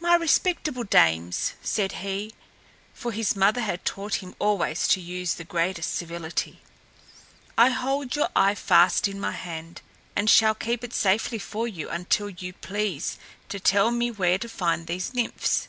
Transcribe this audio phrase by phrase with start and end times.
[0.00, 2.32] "My respectable dames," said he
[2.94, 6.60] for his mother had taught him always to use the greatest civility
[7.58, 9.82] "I hold your eye fast in my hand
[10.16, 13.18] and shall keep it safely for you until you please
[13.50, 15.68] to tell me where to find these Nymphs.